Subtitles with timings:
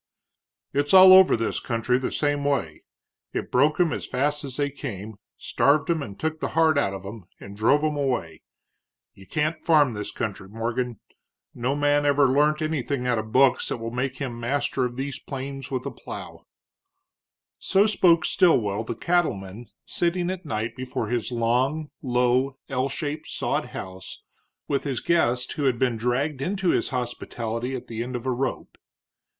[0.73, 2.81] "It's all over this country the same way.
[3.33, 6.95] It broke 'em as fast as they came, starved 'em and took the heart out
[6.95, 8.41] of 'em and drove 'em away.
[9.13, 10.99] You can't farm this country, Morgan;
[11.53, 15.19] no man ever learnt anything out of books that will make him master of these
[15.19, 16.47] plains with a plow."
[17.59, 23.65] So spoke Stilwell, the cattleman, sitting at night before his long, low, L shaped sod
[23.65, 24.23] house
[24.67, 28.31] with his guest who had been dragged into his hospitality at the end of a
[28.31, 28.79] rope.